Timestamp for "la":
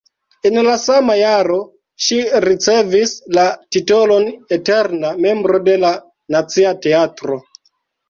0.67-0.77, 3.39-3.45, 5.87-5.97